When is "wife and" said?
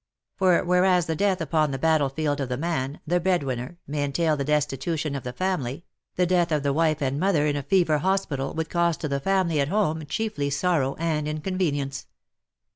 6.73-7.19